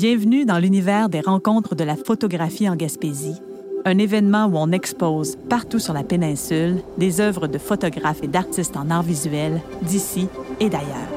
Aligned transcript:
Bienvenue 0.00 0.44
dans 0.44 0.60
l'univers 0.60 1.08
des 1.08 1.18
rencontres 1.18 1.74
de 1.74 1.82
la 1.82 1.96
photographie 1.96 2.68
en 2.68 2.76
Gaspésie, 2.76 3.34
un 3.84 3.98
événement 3.98 4.46
où 4.46 4.56
on 4.56 4.70
expose 4.70 5.34
partout 5.50 5.80
sur 5.80 5.92
la 5.92 6.04
péninsule 6.04 6.84
des 6.98 7.20
œuvres 7.20 7.48
de 7.48 7.58
photographes 7.58 8.22
et 8.22 8.28
d'artistes 8.28 8.76
en 8.76 8.90
art 8.90 9.02
visuel 9.02 9.60
d'ici 9.82 10.28
et 10.60 10.68
d'ailleurs. 10.68 11.08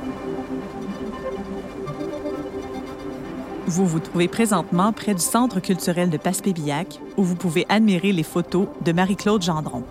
Vous 3.67 3.85
vous 3.85 3.99
trouvez 3.99 4.27
présentement 4.27 4.93
près 4.93 5.13
du 5.13 5.21
Centre 5.21 5.59
culturel 5.59 6.09
de 6.09 6.17
Passepébiac 6.17 6.99
où 7.17 7.23
vous 7.23 7.35
pouvez 7.35 7.67
admirer 7.69 8.11
les 8.11 8.23
photos 8.23 8.65
de 8.83 8.91
Marie-Claude 8.93 9.43
Gendron. 9.43 9.83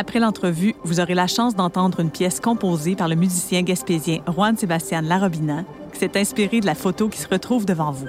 Après 0.00 0.20
l'entrevue, 0.20 0.76
vous 0.84 1.00
aurez 1.00 1.16
la 1.16 1.26
chance 1.26 1.56
d'entendre 1.56 1.98
une 1.98 2.12
pièce 2.12 2.38
composée 2.38 2.94
par 2.94 3.08
le 3.08 3.16
musicien 3.16 3.62
gaspésien 3.62 4.20
Juan 4.28 4.56
Sébastien 4.56 5.02
Larobina 5.02 5.64
qui 5.92 5.98
s'est 5.98 6.16
inspiré 6.16 6.60
de 6.60 6.66
la 6.66 6.76
photo 6.76 7.08
qui 7.08 7.18
se 7.18 7.26
retrouve 7.26 7.66
devant 7.66 7.90
vous. 7.90 8.06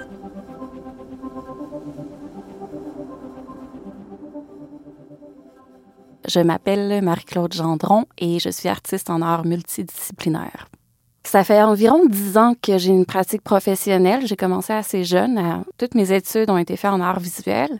Je 6.28 6.38
m'appelle 6.38 7.02
Marie-Claude 7.02 7.52
Gendron 7.52 8.04
et 8.18 8.38
je 8.38 8.50
suis 8.50 8.68
artiste 8.68 9.10
en 9.10 9.20
art 9.20 9.44
multidisciplinaire. 9.44 10.69
Ça 11.30 11.44
fait 11.44 11.62
environ 11.62 12.06
dix 12.06 12.36
ans 12.36 12.54
que 12.60 12.76
j'ai 12.76 12.90
une 12.90 13.06
pratique 13.06 13.42
professionnelle. 13.42 14.26
J'ai 14.26 14.34
commencé 14.34 14.72
assez 14.72 15.04
jeune. 15.04 15.62
Toutes 15.78 15.94
mes 15.94 16.10
études 16.12 16.50
ont 16.50 16.58
été 16.58 16.76
faites 16.76 16.90
en 16.90 17.00
art 17.00 17.20
visuel. 17.20 17.70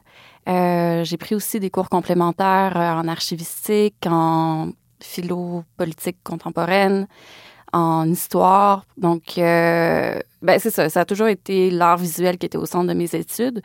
Euh, 0.49 1.03
j'ai 1.03 1.17
pris 1.17 1.35
aussi 1.35 1.59
des 1.59 1.69
cours 1.69 1.89
complémentaires 1.89 2.77
en 2.77 3.09
archivistique, 3.09 4.07
en 4.07 4.71
philo 5.03 5.65
politique 5.77 6.19
contemporaine, 6.23 7.09
en 7.73 8.09
histoire. 8.09 8.85
Donc, 8.97 9.37
euh, 9.37 10.21
ben 10.43 10.61
c'est 10.61 10.71
ça. 10.71 10.89
Ça 10.89 11.01
a 11.01 11.05
toujours 11.05 11.27
été 11.27 11.73
l'art 11.73 11.98
visuel 11.98 12.39
qui 12.39 12.47
était 12.47 12.57
au 12.57 12.67
centre 12.67 12.87
de 12.87 12.95
mes 12.95 13.12
études, 13.17 13.62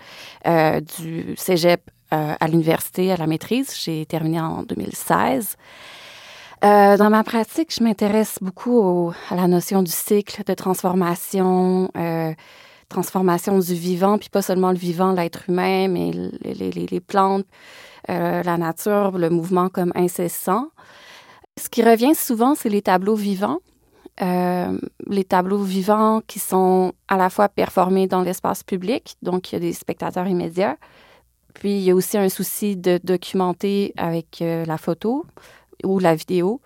euh, 0.47 0.81
du 0.81 1.35
cégep 1.37 1.91
euh, 2.11 2.33
à 2.39 2.47
l'université, 2.47 3.11
à 3.11 3.17
la 3.17 3.27
maîtrise. 3.27 3.75
J'ai 3.79 4.07
terminé 4.07 4.39
en 4.39 4.63
2016. 4.63 5.57
Euh, 6.63 6.97
dans 6.97 7.09
ma 7.09 7.23
pratique, 7.23 7.73
je 7.77 7.83
m'intéresse 7.83 8.37
beaucoup 8.41 9.11
à 9.29 9.35
la 9.35 9.47
notion 9.47 9.83
du 9.83 9.91
cycle 9.91 10.43
de 10.45 10.53
transformation, 10.53 11.89
euh, 11.97 12.33
transformation 12.87 13.59
du 13.59 13.73
vivant, 13.73 14.17
puis 14.17 14.29
pas 14.29 14.41
seulement 14.41 14.71
le 14.71 14.77
vivant, 14.77 15.11
l'être 15.11 15.49
humain, 15.49 15.87
mais 15.89 16.11
les, 16.43 16.99
plantes, 17.01 17.45
euh, 18.09 18.41
la 18.41 18.57
nature, 18.57 19.17
le 19.17 19.29
mouvement 19.29 19.69
comme 19.69 19.91
incessant. 19.95 20.69
Ce 21.57 21.69
qui 21.69 21.83
revient 21.83 22.15
souvent, 22.15 22.55
c'est 22.55 22.69
les 22.69 22.81
tableaux 22.81 23.15
vivants. 23.15 23.59
Les 24.21 25.25
tableaux 25.27 25.61
vivants 25.61 26.21
qui 26.25 26.39
sont 26.39 26.93
à 27.09 27.17
la 27.17 27.29
fois 27.29 27.49
performés 27.49 28.07
dans 28.07 28.21
l'espace 28.21 28.63
public, 28.63 29.17
donc 29.21 29.51
il 29.51 29.55
y 29.55 29.57
a 29.57 29.59
des 29.59 29.73
spectateurs 29.73 30.27
immédiats, 30.27 30.77
puis 31.53 31.71
il 31.79 31.81
y 31.81 31.91
a 31.91 31.95
aussi 31.95 32.17
un 32.17 32.29
souci 32.29 32.77
de 32.77 32.97
documenter 33.03 33.93
avec 33.97 34.37
la 34.39 34.77
photo 34.77 35.25
ou 35.85 35.99
la 35.99 36.15
vidéo. 36.15 36.61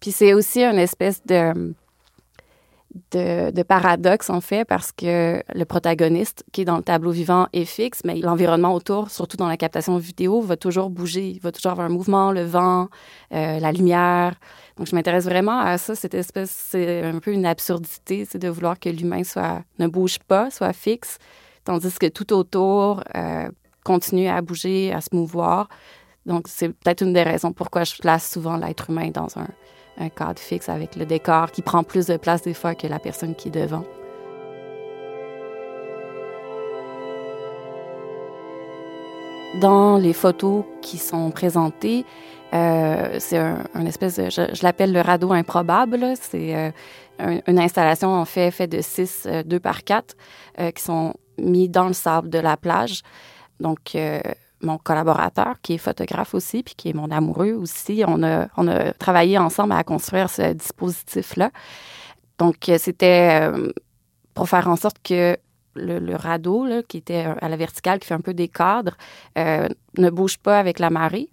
Puis 0.00 0.12
c'est 0.12 0.34
aussi 0.34 0.62
une 0.64 0.78
espèce 0.78 1.24
de, 1.24 1.74
de, 3.12 3.62
paradoxe, 3.62 4.30
en 4.30 4.40
fait, 4.40 4.64
parce 4.64 4.92
que 4.92 5.42
le 5.54 5.64
protagoniste 5.64 6.44
qui 6.52 6.62
est 6.62 6.64
dans 6.64 6.76
le 6.76 6.82
tableau 6.82 7.10
vivant 7.10 7.46
est 7.52 7.64
fixe, 7.64 8.02
mais 8.04 8.16
l'environnement 8.16 8.74
autour, 8.74 9.10
surtout 9.10 9.36
dans 9.36 9.48
la 9.48 9.56
captation 9.56 9.96
vidéo, 9.96 10.40
va 10.40 10.56
toujours 10.56 10.90
bouger. 10.90 11.28
Il 11.28 11.40
va 11.40 11.52
toujours 11.52 11.72
avoir 11.72 11.86
un 11.86 11.90
mouvement, 11.90 12.32
le 12.32 12.42
vent, 12.42 12.88
euh, 13.32 13.58
la 13.58 13.72
lumière. 13.72 14.34
Donc, 14.76 14.86
je 14.88 14.94
m'intéresse 14.94 15.24
vraiment 15.24 15.58
à 15.60 15.78
ça, 15.78 15.94
cette 15.94 16.14
espèce, 16.14 16.50
c'est 16.50 17.02
un 17.02 17.18
peu 17.18 17.32
une 17.32 17.46
absurdité, 17.46 18.26
c'est 18.28 18.38
de 18.38 18.48
vouloir 18.48 18.78
que 18.78 18.88
l'humain 18.88 19.22
ne 19.78 19.86
bouge 19.86 20.18
pas, 20.18 20.50
soit 20.50 20.72
fixe, 20.72 21.18
tandis 21.64 21.96
que 21.98 22.08
tout 22.08 22.32
autour 22.32 23.02
euh, 23.14 23.48
continue 23.84 24.28
à 24.28 24.40
bouger, 24.42 24.92
à 24.92 25.00
se 25.00 25.08
mouvoir. 25.12 25.68
Donc, 26.26 26.46
c'est 26.48 26.68
peut-être 26.68 27.02
une 27.02 27.12
des 27.12 27.22
raisons 27.22 27.52
pourquoi 27.52 27.84
je 27.84 27.96
place 27.96 28.30
souvent 28.30 28.56
l'être 28.56 28.90
humain 28.90 29.10
dans 29.10 29.28
un, 29.38 29.48
cadre 30.10 30.38
fixe 30.38 30.68
avec 30.68 30.96
le 30.96 31.04
décor 31.04 31.50
qui 31.50 31.62
prend 31.62 31.82
plus 31.84 32.06
de 32.06 32.16
place 32.16 32.42
des 32.42 32.54
fois 32.54 32.74
que 32.74 32.86
la 32.86 32.98
personne 32.98 33.34
qui 33.34 33.48
est 33.48 33.52
devant. 33.52 33.84
Dans 39.60 39.98
les 39.98 40.14
photos 40.14 40.64
qui 40.80 40.96
sont 40.96 41.30
présentées, 41.30 42.06
euh, 42.54 43.16
c'est 43.18 43.36
un, 43.38 43.86
espèce 43.86 44.16
de, 44.16 44.30
je, 44.30 44.62
l'appelle 44.62 44.92
le 44.92 45.00
radeau 45.00 45.32
improbable. 45.32 46.14
C'est 46.18 46.54
euh, 46.56 46.70
un, 47.18 47.40
une 47.46 47.58
installation 47.58 48.08
en 48.08 48.24
fait 48.24 48.50
faite 48.50 48.72
de 48.72 48.80
6, 48.80 49.24
euh, 49.26 49.42
2 49.42 49.60
par 49.60 49.84
4, 49.84 50.16
euh, 50.58 50.70
qui 50.70 50.82
sont 50.82 51.14
mis 51.38 51.68
dans 51.68 51.86
le 51.86 51.92
sable 51.92 52.30
de 52.30 52.38
la 52.38 52.56
plage. 52.56 53.02
Donc, 53.60 53.94
euh, 53.94 54.20
mon 54.62 54.78
collaborateur, 54.78 55.56
qui 55.62 55.74
est 55.74 55.78
photographe 55.78 56.34
aussi, 56.34 56.62
puis 56.62 56.74
qui 56.74 56.90
est 56.90 56.92
mon 56.92 57.10
amoureux 57.10 57.52
aussi, 57.52 58.04
on 58.06 58.22
a, 58.22 58.48
on 58.56 58.68
a 58.68 58.92
travaillé 58.92 59.38
ensemble 59.38 59.72
à 59.72 59.84
construire 59.84 60.30
ce 60.30 60.52
dispositif-là. 60.52 61.50
Donc, 62.38 62.68
euh, 62.68 62.78
c'était 62.78 63.50
pour 64.34 64.48
faire 64.48 64.68
en 64.68 64.76
sorte 64.76 64.96
que 65.02 65.36
le, 65.74 66.16
radeau, 66.16 66.66
là, 66.66 66.82
qui 66.82 66.98
était 66.98 67.26
à 67.40 67.48
la 67.48 67.56
verticale, 67.56 67.98
qui 67.98 68.06
fait 68.06 68.14
un 68.14 68.20
peu 68.20 68.34
des 68.34 68.48
cadres, 68.48 68.96
euh, 69.38 69.68
ne 69.98 70.10
bouge 70.10 70.38
pas 70.38 70.58
avec 70.58 70.78
la 70.78 70.90
marée. 70.90 71.30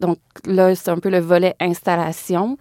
Donc 0.00 0.18
là, 0.46 0.74
c'est 0.74 0.90
un 0.90 0.98
peu 0.98 1.10
le 1.10 1.20
volet 1.20 1.54
installation. 1.60 2.56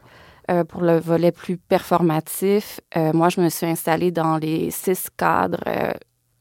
Euh, 0.49 0.63
pour 0.63 0.81
le 0.81 0.99
volet 0.99 1.31
plus 1.31 1.57
performatif, 1.57 2.81
euh, 2.97 3.13
moi, 3.13 3.29
je 3.29 3.39
me 3.39 3.49
suis 3.49 3.67
installée 3.67 4.09
dans 4.09 4.37
les 4.37 4.71
six 4.71 5.07
cadres 5.15 5.59
euh, 5.67 5.91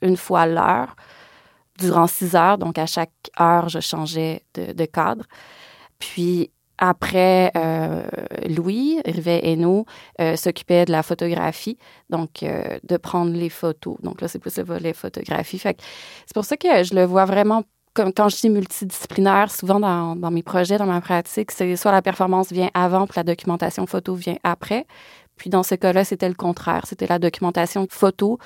une 0.01 0.17
fois 0.17 0.47
l'heure, 0.47 0.97
durant 1.79 2.07
six 2.07 2.35
heures. 2.35 2.59
Donc, 2.59 2.79
à 2.79 2.87
chaque 2.87 3.13
heure, 3.41 3.69
je 3.69 3.81
changeais 3.81 4.43
de, 4.55 4.85
cadre. 4.85 5.25
Puis, 5.99 6.51
après, 6.79 7.51
euh, 7.57 8.07
Louis 8.49 9.01
Rivet-Hainaut 9.05 9.85
euh, 10.21 10.37
s'occupait 10.37 10.85
de 10.85 10.93
la 10.93 11.03
photographie, 11.03 11.77
donc 12.09 12.43
euh, 12.43 12.79
de 12.85 12.97
prendre 12.97 13.33
les 13.33 13.49
photos. 13.49 13.97
Donc 14.01 14.21
là, 14.21 14.29
c'est 14.29 14.39
plus 14.39 14.57
le 14.59 14.65
volet 14.65 14.93
photographie. 14.93 15.59
C'est 15.59 15.75
pour 16.35 16.45
ça 16.45 16.57
que 16.57 16.85
je 16.85 16.95
le 16.95 17.05
vois 17.05 17.25
vraiment 17.25 17.65
comme 17.95 18.13
quand 18.13 18.29
je 18.29 18.37
dis 18.37 18.49
multidisciplinaire, 18.49 19.51
souvent 19.51 19.81
dans, 19.81 20.15
dans 20.15 20.31
mes 20.31 20.45
projets, 20.45 20.79
dans 20.79 20.87
ma 20.87 21.01
pratique, 21.01 21.51
c'est 21.51 21.75
soit 21.75 21.91
la 21.91 22.03
performance 22.03 22.53
vient 22.53 22.71
avant, 22.73 23.09
puis 23.09 23.15
la 23.17 23.25
documentation 23.25 23.87
photo 23.87 24.15
vient 24.15 24.37
après. 24.45 24.87
Puis 25.37 25.51
dans 25.51 25.65
ce 25.65 25.75
cas-là, 25.75 26.05
c'était 26.05 26.29
le 26.29 26.35
contraire. 26.35 26.85
C'était 26.87 27.09
la 27.09 27.19
documentation 27.19 27.87
photo 27.91 28.39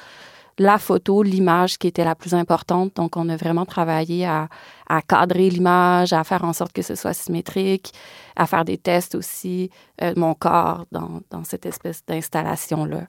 la 0.59 0.79
photo, 0.79 1.23
l'image 1.23 1.79
qui 1.79 1.87
était 1.89 2.05
la 2.05 2.15
plus 2.15 2.35
importante. 2.35 2.97
Donc, 2.97 3.17
on 3.17 3.29
a 3.29 3.37
vraiment 3.37 3.67
travaillé 3.67 4.27
à, 4.27 4.49
à 4.89 5.03
cadrer 5.03 5.51
l'image, 5.51 6.13
à 6.13 6.25
faire 6.25 6.45
en 6.45 6.53
sorte 6.53 6.73
que 6.73 6.83
ce 6.83 6.95
soit 6.95 7.15
symétrique, 7.15 7.93
à 8.37 8.47
faire 8.47 8.65
des 8.65 8.79
tests 8.79 9.15
aussi 9.15 9.71
euh, 10.03 10.13
mon 10.17 10.35
corps 10.35 10.85
dans, 10.93 11.21
dans 11.31 11.45
cette 11.45 11.67
espèce 11.67 12.05
d'installation-là. 12.05 13.07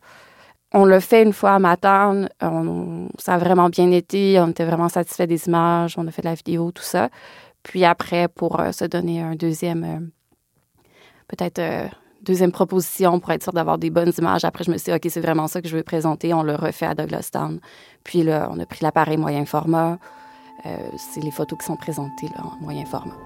On 0.74 0.86
l'a 0.86 1.00
fait 1.00 1.24
une 1.24 1.34
fois 1.34 1.52
à 1.52 1.60
Matane. 1.60 2.30
On, 2.42 3.08
ça 3.20 3.36
a 3.36 3.38
vraiment 3.38 3.70
bien 3.70 3.92
été. 3.92 4.40
On 4.40 4.48
était 4.50 4.66
vraiment 4.66 4.90
satisfait 4.90 5.28
des 5.28 5.48
images. 5.48 5.96
On 5.98 6.08
a 6.08 6.12
fait 6.12 6.24
de 6.24 6.30
la 6.30 6.34
vidéo, 6.36 6.72
tout 6.72 6.84
ça. 6.84 7.10
Puis 7.62 7.86
après, 7.86 8.28
pour 8.28 8.60
euh, 8.60 8.72
se 8.72 8.86
donner 8.86 9.22
un 9.22 9.36
deuxième, 9.36 9.84
euh, 9.84 10.00
peut-être 11.28 11.62
deuxième 12.24 12.52
proposition 12.52 13.20
pour 13.20 13.32
être 13.32 13.44
sûr 13.44 13.54
d'avoir 13.54 13.78
des 13.78 13.90
bonnes 13.90 14.12
images. 14.18 14.46
Après, 14.46 14.64
je 14.64 14.72
me 14.72 14.78
suis 14.78 14.92
dit, 14.92 14.96
OK, 14.96 15.06
c'est 15.10 15.22
vraiment 15.22 15.48
ça 15.48 15.62
que 15.62 15.68
je 15.68 15.76
veux 15.76 15.84
présenter. 15.84 16.34
On 16.34 16.44
le 16.44 16.56
refait 16.56 16.86
à 16.86 16.96
Douglastown. 16.96 17.60
Puis 18.04 18.24
là, 18.24 18.50
on 18.52 18.60
a 18.60 18.66
pris 18.66 18.80
l'appareil 18.82 19.18
moyen 19.18 19.46
format. 19.46 19.98
Euh, 20.66 20.78
c'est 20.98 21.22
les 21.22 21.32
photos 21.32 21.60
qui 21.60 21.66
sont 21.66 21.76
présentées 21.76 22.30
en 22.38 22.64
moyen 22.64 22.86
format. 22.86 23.18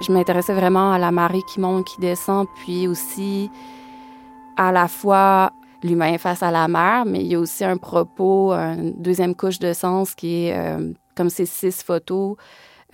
Je 0.00 0.12
m'intéressais 0.12 0.54
vraiment 0.54 0.92
à 0.92 0.98
la 0.98 1.10
marée 1.10 1.42
qui 1.42 1.60
monte, 1.60 1.86
qui 1.86 2.00
descend, 2.00 2.46
puis 2.56 2.88
aussi 2.88 3.50
à 4.56 4.70
la 4.70 4.88
fois 4.88 5.52
l'humain 5.82 6.18
face 6.18 6.42
à 6.42 6.50
la 6.50 6.66
mer, 6.68 7.04
mais 7.06 7.20
il 7.20 7.26
y 7.26 7.34
a 7.34 7.38
aussi 7.38 7.64
un 7.64 7.76
propos, 7.76 8.52
une 8.52 8.92
deuxième 9.00 9.34
couche 9.34 9.58
de 9.58 9.72
sens 9.72 10.14
qui 10.14 10.46
est 10.46 10.56
euh, 10.56 10.92
comme 11.14 11.30
ces 11.30 11.46
six 11.46 11.82
photos 11.82 12.36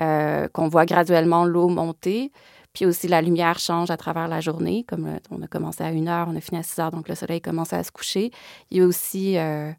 euh, 0.00 0.48
qu'on 0.48 0.68
voit 0.68 0.86
graduellement 0.86 1.44
l'eau 1.44 1.68
monter. 1.68 2.32
Puis 2.72 2.86
aussi, 2.86 3.08
la 3.08 3.20
lumière 3.20 3.58
change 3.58 3.90
à 3.90 3.96
travers 3.96 4.28
la 4.28 4.40
journée. 4.40 4.84
Comme 4.86 5.18
on 5.30 5.42
a 5.42 5.46
commencé 5.46 5.82
à 5.82 5.90
une 5.90 6.08
heure, 6.08 6.28
on 6.30 6.36
a 6.36 6.40
fini 6.40 6.60
à 6.60 6.62
6 6.62 6.78
heures, 6.80 6.90
donc 6.90 7.08
le 7.08 7.14
soleil 7.14 7.40
commence 7.40 7.72
à 7.72 7.82
se 7.82 7.90
coucher. 7.90 8.30
Il 8.70 8.78
y 8.78 8.80
a 8.80 8.86
aussi 8.86 9.36
euh, 9.36 9.72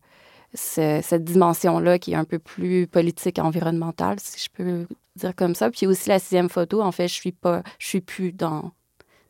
ce, 0.54 1.00
cette 1.02 1.24
dimension-là 1.24 2.00
qui 2.00 2.12
est 2.12 2.16
un 2.16 2.26
peu 2.26 2.40
plus 2.40 2.88
politique, 2.88 3.40
environnementale, 3.40 4.20
si 4.20 4.44
je 4.44 4.50
peux 4.52 4.88
dire 5.16 5.36
comme 5.36 5.56
ça. 5.56 5.72
Puis 5.72 5.88
aussi 5.88 6.10
la 6.10 6.20
sixième 6.20 6.50
photo, 6.50 6.82
en 6.82 6.92
fait, 6.92 7.08
je 7.08 7.14
suis 7.14 7.32
pas, 7.32 7.64
je 7.80 7.88
suis 7.88 8.02
plus 8.02 8.34
dans, 8.34 8.72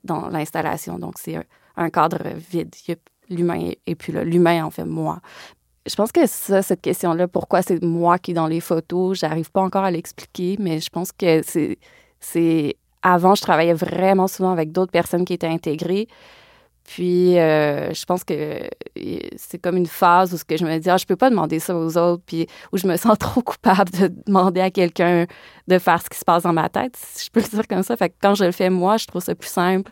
dans 0.04 0.28
l'installation. 0.30 0.98
Donc, 0.98 1.20
c'est 1.20 1.36
un, 1.36 1.44
un, 1.78 1.90
cadre 1.90 2.24
vide. 2.52 2.74
L'humain 3.30 3.72
est 3.86 3.96
plus 3.96 4.12
là. 4.12 4.24
L'humain, 4.24 4.66
en 4.66 4.72
fait, 4.72 4.86
moi. 4.86 5.22
Je 5.88 5.96
pense 5.96 6.12
que 6.12 6.28
ça, 6.28 6.62
cette 6.62 6.82
question-là, 6.82 7.28
pourquoi 7.28 7.62
c'est 7.64 7.84
moi 7.84 8.20
qui 8.20 8.32
est 8.32 8.34
dans 8.36 8.48
les 8.48 8.60
photos, 8.60 9.20
j'arrive 9.20 9.52
pas 9.52 9.62
encore 9.62 9.84
à 9.84 9.92
l'expliquer, 9.92 10.56
mais 10.60 10.80
je 10.80 10.90
pense 10.90 11.12
que 11.12 11.42
c'est, 12.20 12.78
avant, 13.02 13.34
je 13.34 13.42
travaillais 13.42 13.74
vraiment 13.74 14.28
souvent 14.28 14.52
avec 14.52 14.72
d'autres 14.72 14.92
personnes 14.92 15.26
qui 15.26 15.34
étaient 15.34 15.48
intégrées. 15.48 16.08
Puis, 16.84 17.40
euh, 17.40 17.94
je 17.94 18.06
pense 18.06 18.24
que 18.24 18.70
c'est 19.38 19.60
comme 19.60 19.78
une 19.78 19.88
phase 19.88 20.34
où 20.34 20.38
ce 20.38 20.44
que 20.44 20.58
je 20.58 20.66
me 20.66 20.78
dis, 20.78 20.90
ah, 20.90 20.98
je 20.98 21.06
peux 21.06 21.16
pas 21.16 21.30
demander 21.30 21.60
ça 21.60 21.76
aux 21.76 21.98
autres, 21.98 22.24
puis 22.26 22.48
où 22.72 22.78
je 22.78 22.88
me 22.88 22.98
sens 22.98 23.18
trop 23.20 23.42
coupable 23.42 23.92
de 23.92 24.12
demander 24.28 24.62
à 24.62 24.72
quelqu'un 24.72 25.26
de 25.68 25.80
faire 25.80 26.02
ce 26.02 26.10
qui 26.10 26.18
se 26.18 26.26
passe 26.26 26.44
dans 26.44 26.54
ma 26.54 26.70
tête, 26.70 26.96
si 26.98 27.26
je 27.26 27.32
peux 27.32 27.40
le 27.42 27.48
dire 27.48 27.68
comme 27.68 27.84
ça. 27.84 27.96
Fait 27.96 28.10
que 28.10 28.16
quand 28.22 28.36
je 28.36 28.44
le 28.44 28.52
fais 28.52 28.70
moi, 28.70 28.98
je 28.98 29.08
trouve 29.08 29.22
ça 29.24 29.34
plus 29.36 29.50
simple. 29.50 29.92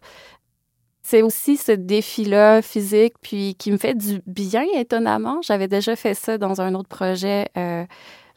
C'est 1.09 1.23
aussi 1.23 1.57
ce 1.57 1.71
défi-là 1.71 2.61
physique, 2.61 3.13
puis 3.19 3.55
qui 3.55 3.71
me 3.71 3.77
fait 3.77 3.95
du 3.95 4.21
bien, 4.27 4.63
étonnamment. 4.75 5.41
J'avais 5.41 5.67
déjà 5.67 5.95
fait 5.95 6.13
ça 6.13 6.37
dans 6.37 6.61
un 6.61 6.75
autre 6.75 6.87
projet, 6.87 7.47
euh, 7.57 7.83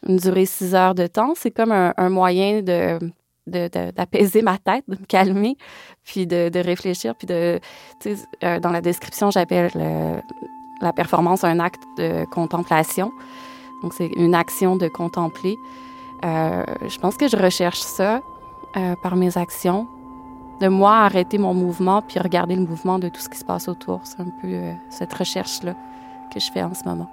durée 0.07 0.47
six 0.47 0.73
heures 0.73 0.95
de 0.95 1.05
temps. 1.05 1.33
C'est 1.35 1.51
comme 1.51 1.71
un 1.71 2.09
moyen 2.09 2.63
de 2.63 2.97
d'apaiser 3.45 4.41
ma 4.41 4.57
tête, 4.57 4.85
de 4.87 4.95
me 4.95 5.05
calmer, 5.05 5.55
puis 6.03 6.25
de, 6.25 6.65
réfléchir, 6.65 7.13
puis 7.15 7.27
de, 7.27 7.59
euh, 8.43 8.59
dans 8.59 8.71
la 8.71 8.81
description, 8.81 9.29
j'appelle 9.29 9.69
la 10.81 10.93
performance 10.93 11.43
un 11.43 11.59
acte 11.59 11.83
de 11.97 12.25
contemplation. 12.31 13.11
Donc, 13.83 13.93
c'est 13.93 14.09
une 14.15 14.33
action 14.33 14.77
de 14.77 14.87
contempler. 14.87 15.55
Euh, 16.25 16.63
je 16.87 16.97
pense 16.97 17.17
que 17.17 17.27
je 17.27 17.35
recherche 17.35 17.81
ça 17.81 18.21
euh, 18.77 18.95
par 19.03 19.15
mes 19.15 19.37
actions, 19.37 19.87
de 20.63 20.69
moi 20.69 20.99
arrêter 20.99 21.37
mon 21.37 21.53
mouvement, 21.53 22.01
puis 22.01 22.19
regarder 22.19 22.55
le 22.55 22.65
mouvement 22.65 22.99
de 22.99 23.09
tout 23.09 23.21
ce 23.21 23.29
qui 23.29 23.37
se 23.37 23.45
passe 23.45 23.67
autour. 23.67 24.01
C'est 24.03 24.21
un 24.21 24.29
peu 24.41 24.73
cette 24.89 25.13
recherche-là 25.13 25.73
que 26.33 26.39
je 26.39 26.51
fais 26.51 26.63
en 26.63 26.73
ce 26.73 26.83
moment. 26.85 27.09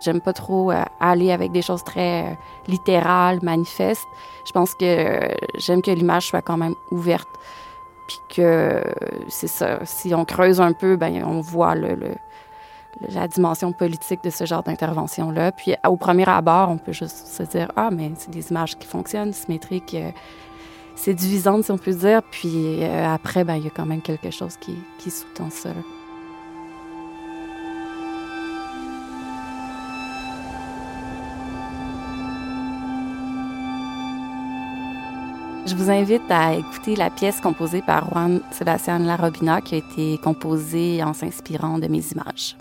J'aime 0.00 0.20
pas 0.20 0.32
trop 0.32 0.70
euh, 0.70 0.82
aller 1.00 1.32
avec 1.32 1.52
des 1.52 1.62
choses 1.62 1.82
très 1.82 2.24
euh, 2.24 2.34
littérales, 2.68 3.38
manifestes. 3.42 4.06
Je 4.46 4.52
pense 4.52 4.74
que 4.74 4.84
euh, 4.84 5.34
j'aime 5.56 5.80
que 5.80 5.90
l'image 5.90 6.28
soit 6.28 6.42
quand 6.42 6.58
même 6.58 6.74
ouverte. 6.90 7.28
Puis 8.06 8.20
que 8.36 8.82
c'est 9.28 9.48
ça. 9.48 9.80
Si 9.84 10.14
on 10.14 10.24
creuse 10.24 10.60
un 10.60 10.72
peu, 10.72 10.96
ben 10.96 11.24
on 11.24 11.40
voit 11.40 11.74
le, 11.74 11.96
la 13.08 13.26
dimension 13.26 13.72
politique 13.72 14.22
de 14.22 14.30
ce 14.30 14.44
genre 14.44 14.62
d'intervention-là. 14.62 15.50
Puis 15.50 15.74
au 15.84 15.96
premier 15.96 16.28
abord, 16.28 16.68
on 16.68 16.78
peut 16.78 16.92
juste 16.92 17.26
se 17.26 17.42
dire 17.42 17.72
Ah, 17.74 17.88
mais 17.90 18.12
c'est 18.16 18.30
des 18.30 18.50
images 18.50 18.78
qui 18.78 18.86
fonctionnent, 18.86 19.32
symétriques, 19.32 19.96
séduisantes, 20.96 21.64
si 21.64 21.70
on 21.70 21.78
peut 21.78 21.94
dire. 21.94 22.22
Puis 22.30 22.84
après, 22.84 23.44
ben, 23.44 23.56
il 23.56 23.64
y 23.64 23.68
a 23.68 23.70
quand 23.70 23.86
même 23.86 24.02
quelque 24.02 24.30
chose 24.30 24.56
qui, 24.56 24.74
qui 24.98 25.10
sous-tend 25.10 25.50
ça. 25.50 25.70
Je 35.66 35.74
vous 35.74 35.90
invite 35.90 36.30
à 36.30 36.54
écouter 36.54 36.94
la 36.94 37.10
pièce 37.10 37.40
composée 37.40 37.82
par 37.82 38.08
Juan 38.08 38.40
Sébastien 38.52 39.00
Larobina 39.00 39.60
qui 39.60 39.74
a 39.74 39.78
été 39.78 40.16
composée 40.18 41.02
en 41.02 41.12
s'inspirant 41.12 41.80
de 41.80 41.88
mes 41.88 42.04
images. 42.12 42.56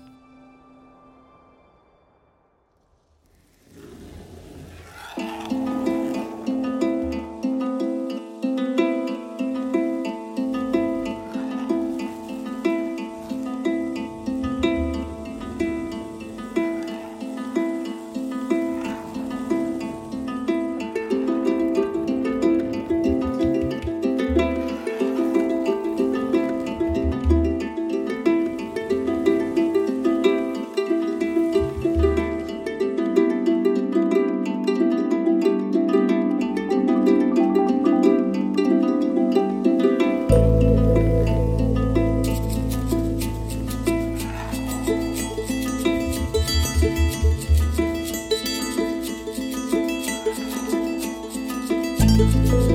Photo 52.26 52.75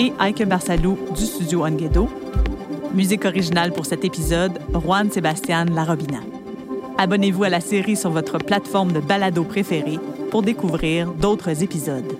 et 0.00 0.14
Ike 0.18 0.46
Barsalou 0.46 0.96
du 1.14 1.26
studio 1.26 1.66
Onguedo. 1.66 2.08
Musique 2.94 3.26
originale 3.26 3.70
pour 3.70 3.84
cet 3.84 4.02
épisode, 4.02 4.58
Juan 4.72 5.10
Sébastien 5.10 5.66
Larobina. 5.66 6.20
Abonnez-vous 6.96 7.44
à 7.44 7.50
la 7.50 7.60
série 7.60 7.96
sur 7.96 8.10
votre 8.10 8.38
plateforme 8.38 8.92
de 8.92 9.00
balado 9.00 9.44
préférée 9.44 9.98
pour 10.30 10.42
découvrir 10.42 11.12
d'autres 11.12 11.62
épisodes. 11.62 12.16